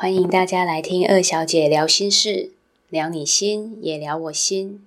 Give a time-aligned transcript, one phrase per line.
[0.00, 2.52] 欢迎大家来听二小姐聊心事，
[2.88, 4.82] 聊你心也聊我心。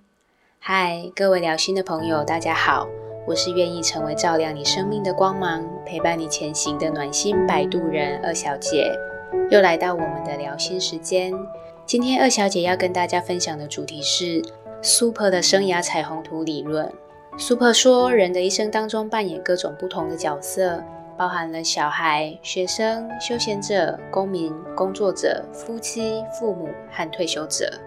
[0.58, 2.88] 嗨，各位聊心的朋友，大家好，
[3.28, 8.92] 我是愿意成为照亮你生命的光芒，陪伴你前行的暖心摆渡人二小姐。
[9.52, 11.32] 又来到我们的聊心时间，
[11.86, 14.42] 今天二小姐要跟大家分享的主题是
[14.82, 16.92] Super 的生涯彩虹图理论。
[17.38, 20.84] Super 说，人的一生当中扮演各种不同的角色，
[21.24, 27.80] 包含了小孩、学生、休闲者、公民、工作者、夫妻、父母和退休者。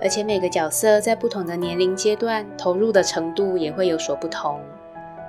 [0.00, 4.60] 而且每个角色在不同的年龄阶段投入的程度也会有所不同。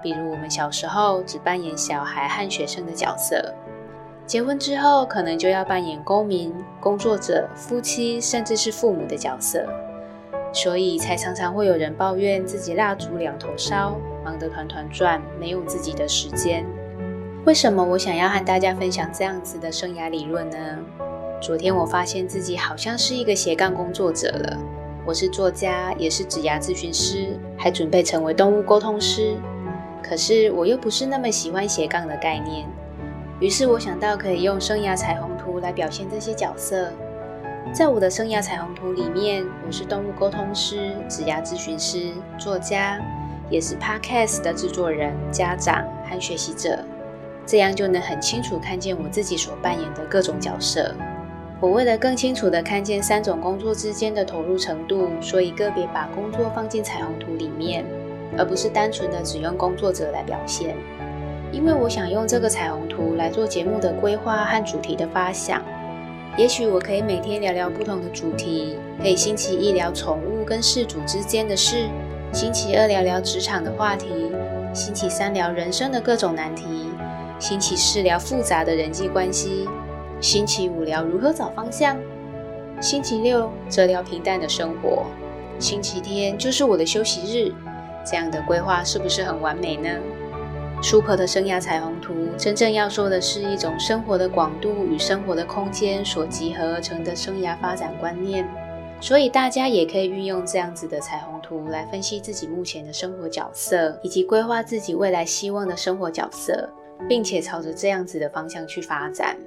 [0.04, 3.52] 比如我们小时候只扮演小孩和学生的角色，
[4.28, 9.66] 结婚之后可能就要扮演公民、工作者、夫妻，甚至是父母的角色。
[10.54, 16.64] 所以才常常会有人抱怨自己蜡烛两头烧，忙得团团转，没有自己的时间。
[17.48, 20.58] 为什么我想要和大家分享这样子的生涯理论呢？
[21.42, 24.58] 昨天我发现自己好像是一个斜杠工作者了。
[25.06, 29.38] 我是作家，也是指牙咨询师，还准备成为动物沟通师。
[30.04, 32.68] 可是我又不是那么喜欢斜杠的概念。
[33.40, 36.92] 于是我想到可以用生涯彩虹图来表现这些角色。
[37.72, 43.00] 在我的生涯彩虹图里面，我是动物沟通师、指牙咨询师、作家，
[43.50, 46.84] 也是 Podcast 的制作人、家长和学习者，
[47.48, 50.94] 这样就能很清楚看见我自己所扮演的各种角色。
[51.60, 57.86] 我为了更清楚地看见三种工作之间的投入程度，所以个别把工作放进彩虹图里面，
[58.38, 60.76] 而不是单纯的只用工作者来表现。
[61.52, 65.64] 因为我想用这个彩虹图来做节目的规划和主题的发想。
[66.38, 71.88] 也许我可以每天聊聊不同的主题，可以星期一聊宠物跟事主之间的事，
[72.32, 74.10] 星期二聊聊职场的话题，
[74.74, 76.92] 星期三聊人生的各种难题，
[77.40, 79.70] 星期四聊复杂的人际关系，
[80.20, 81.96] 星期五聊如何找方向，
[82.82, 85.06] 星期六则聊平淡的生活，
[85.60, 87.54] 星期天就是我的休息日。
[88.04, 89.90] 这样的规划是不是很完美呢
[90.82, 98.48] ？Super 的生涯彩虹图，真正要说的是一种生活的广度与生活的空间所集合而成的生涯发展观念。
[99.00, 106.68] 所以大家也可以运用这样子的彩虹图来分析自己目前的生活角色，以及规划自己未来希望的生活角色，
[107.08, 109.38] 并且朝着这样子的方向去发展。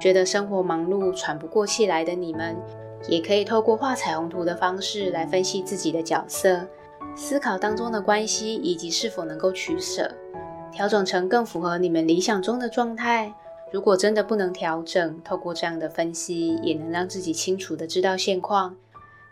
[0.00, 2.56] 觉得生活忙碌喘不过气来的你们，
[3.08, 6.66] 也可以透过画彩虹图的方式来分析自己的角色，
[7.16, 10.10] 思考当中的关系以及是否能够取舍。
[10.70, 13.34] 调整成更符合你们理想中的状态。
[13.72, 18.76] 如果真的不能调整，透过这样的分析，也能让自己清楚的知道现况，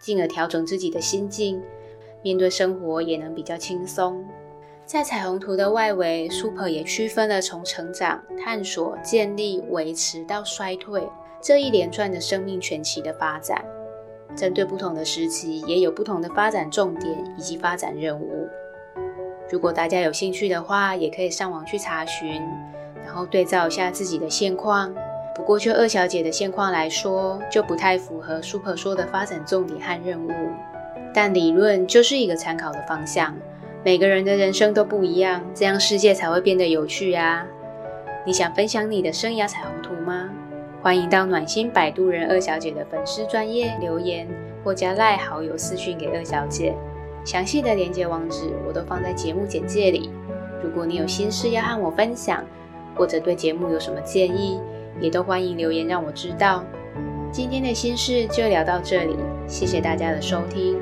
[0.00, 1.62] 进而调整自己的心境，
[2.22, 4.25] 面对生活也能比较轻松。
[4.86, 11.02] 在彩虹图的外围，Super 也区分了从成长、探索、建立、维持到衰退
[11.42, 13.64] 这一连串的生命全期的发展。
[14.36, 18.48] 针对不同的时期，也有不同的发展重点以及发展任务。
[19.50, 22.41] 如果大家有兴趣的话，也可以上网去查询，
[23.04, 24.94] 然后对照一下自己的现况。
[25.34, 30.30] 不过，就二小姐的现况来说，就不太符合 Super 说的发展重点和任务。
[31.12, 33.34] 但理论就是一个参考的方向，
[33.86, 37.47] 每个人的人生都不一样，这样世界才会变得有趣啊！
[38.26, 40.28] 你想分享你的生涯彩虹图吗？
[40.82, 44.26] 欢迎到暖心摆渡人二小姐的粉丝专业留言，
[44.64, 46.74] 或加赖好友私讯给二小姐。
[47.24, 50.10] 详细的连接网址我都放在节目简介里。
[50.64, 52.44] 如果你有心事要和我分享，
[52.97, 54.58] 或者对节目有什么建议，
[55.00, 56.64] 也都欢迎留言让我知道。
[57.30, 59.14] 今天的心事就聊到这里，
[59.47, 60.76] 谢谢大家的收听。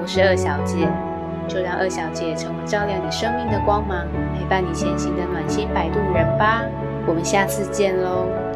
[0.00, 0.88] 我是二小姐，
[1.48, 4.06] 就让二小姐成为照亮你生命的光芒，
[4.38, 6.62] 陪伴你前行的暖心摆渡人吧。
[7.06, 8.47] 我们下次见喽。